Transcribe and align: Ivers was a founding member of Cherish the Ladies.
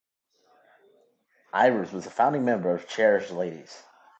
Ivers 1.53 1.93
was 1.93 2.07
a 2.07 2.09
founding 2.09 2.43
member 2.43 2.71
of 2.73 2.87
Cherish 2.87 3.27
the 3.29 3.35
Ladies. 3.35 3.83